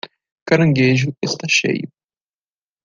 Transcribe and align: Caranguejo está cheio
Caranguejo 0.47 1.15
está 1.21 1.45
cheio 1.47 1.87